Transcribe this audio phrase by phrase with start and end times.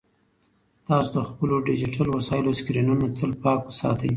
[0.87, 4.09] تاسو د خپلو ډیجیټل وسایلو سکرینونه تل پاک ساتئ.